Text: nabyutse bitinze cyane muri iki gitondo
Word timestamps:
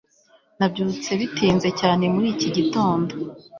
nabyutse 0.57 1.09
bitinze 1.19 1.69
cyane 1.79 2.03
muri 2.13 2.27
iki 2.35 2.49
gitondo 2.57 3.13